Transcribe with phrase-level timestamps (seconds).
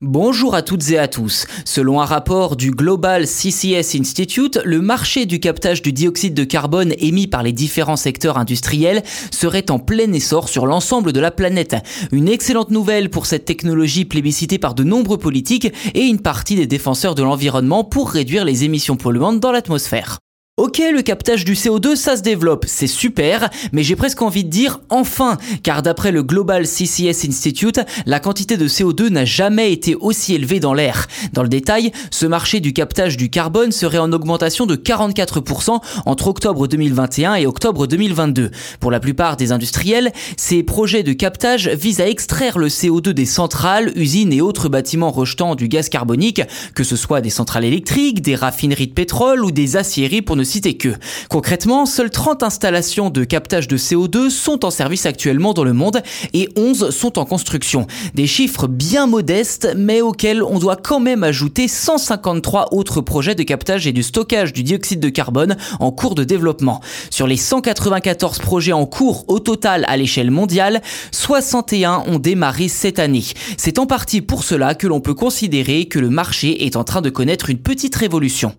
[0.00, 1.44] Bonjour à toutes et à tous.
[1.64, 6.94] Selon un rapport du Global CCS Institute, le marché du captage du dioxyde de carbone
[6.98, 11.74] émis par les différents secteurs industriels serait en plein essor sur l'ensemble de la planète.
[12.12, 16.68] Une excellente nouvelle pour cette technologie plébiscitée par de nombreux politiques et une partie des
[16.68, 20.20] défenseurs de l'environnement pour réduire les émissions polluantes dans l'atmosphère.
[20.58, 24.50] Ok, le captage du CO2, ça se développe, c'est super, mais j'ai presque envie de
[24.50, 29.94] dire enfin, car d'après le Global CCS Institute, la quantité de CO2 n'a jamais été
[29.94, 31.06] aussi élevée dans l'air.
[31.32, 36.26] Dans le détail, ce marché du captage du carbone serait en augmentation de 44% entre
[36.26, 38.50] octobre 2021 et octobre 2022.
[38.80, 43.26] Pour la plupart des industriels, ces projets de captage visent à extraire le CO2 des
[43.26, 46.42] centrales, usines et autres bâtiments rejetant du gaz carbonique,
[46.74, 50.47] que ce soit des centrales électriques, des raffineries de pétrole ou des aciéries pour ne
[50.48, 50.94] citer que.
[51.28, 56.02] Concrètement, seules 30 installations de captage de CO2 sont en service actuellement dans le monde
[56.32, 57.86] et 11 sont en construction.
[58.14, 63.42] Des chiffres bien modestes mais auxquels on doit quand même ajouter 153 autres projets de
[63.42, 66.80] captage et du stockage du dioxyde de carbone en cours de développement.
[67.10, 70.82] Sur les 194 projets en cours au total à l'échelle mondiale,
[71.12, 73.24] 61 ont démarré cette année.
[73.56, 77.00] C'est en partie pour cela que l'on peut considérer que le marché est en train
[77.00, 78.54] de connaître une petite révolution.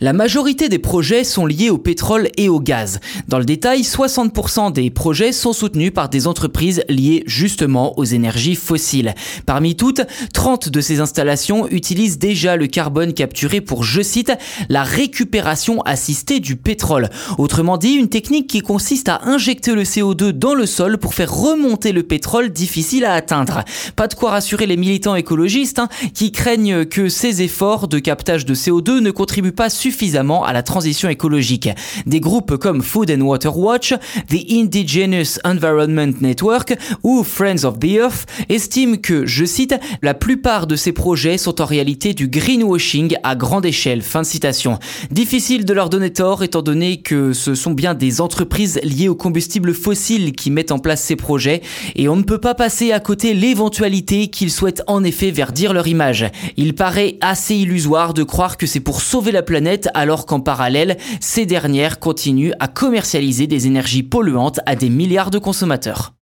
[0.00, 2.98] La majorité des projets sont liés au pétrole et au gaz.
[3.28, 8.56] Dans le détail, 60% des projets sont soutenus par des entreprises liées justement aux énergies
[8.56, 9.14] fossiles.
[9.46, 10.00] Parmi toutes,
[10.32, 14.32] 30 de ces installations utilisent déjà le carbone capturé pour, je cite,
[14.68, 17.08] la récupération assistée du pétrole.
[17.38, 21.32] Autrement dit, une technique qui consiste à injecter le CO2 dans le sol pour faire
[21.32, 23.62] remonter le pétrole difficile à atteindre.
[23.94, 28.44] Pas de quoi rassurer les militants écologistes hein, qui craignent que ces efforts de captage
[28.44, 31.68] de CO2 ne contribuent pas suffisamment à la transition écologique.
[32.06, 33.92] Des groupes comme Food and Water Watch,
[34.30, 40.66] The Indigenous Environment Network ou Friends of the Earth estiment que, je cite, la plupart
[40.66, 44.00] de ces projets sont en réalité du greenwashing à grande échelle.
[44.00, 44.78] Fin de citation.
[45.10, 49.14] Difficile de leur donner tort étant donné que ce sont bien des entreprises liées aux
[49.14, 51.60] combustibles fossiles qui mettent en place ces projets
[51.94, 55.86] et on ne peut pas passer à côté l'éventualité qu'ils souhaitent en effet verdir leur
[55.88, 56.24] image.
[56.56, 60.96] Il paraît assez illusoire de croire que c'est pour sauver la planète alors qu'en parallèle,
[61.20, 66.14] ces dernières continuent à commercialiser des énergies polluantes à des milliards de consommateurs.